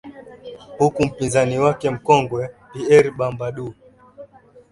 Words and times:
huku 0.77 1.05
mpinzani 1.05 1.59
wake 1.59 1.89
mkongwe 1.89 2.49
pier 2.73 3.11
bambadou 3.11 3.73